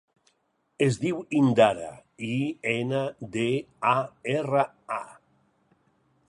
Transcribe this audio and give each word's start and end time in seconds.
Es 0.85 0.95
diu 1.01 1.19
Indara: 1.39 1.89
i, 2.29 2.31
ena, 2.73 3.03
de, 3.37 3.45
a, 3.93 3.95
erra, 4.39 4.65
a. 4.99 5.01